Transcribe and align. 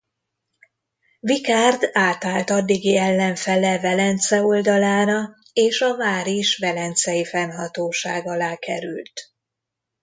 Vicard 1.19 1.89
átállt 1.93 2.49
addigi 2.49 2.97
ellenfele 2.97 3.79
Velence 3.79 4.41
oldalára 4.41 5.33
és 5.53 5.81
a 5.81 5.95
vár 5.97 6.27
is 6.27 6.57
velencei 6.57 7.25
fennhatóság 7.25 8.27
alá 8.27 8.55
került. 8.55 9.31